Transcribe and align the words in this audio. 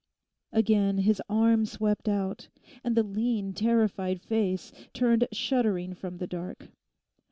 Again 0.51 0.97
his 0.97 1.21
arm 1.29 1.67
swept 1.67 2.09
out, 2.09 2.47
and 2.83 2.97
the 2.97 3.03
lean 3.03 3.53
terrified 3.53 4.19
face 4.19 4.71
turned 4.93 5.27
shuddering 5.31 5.93
from 5.93 6.17
the 6.17 6.25
dark. 6.25 6.69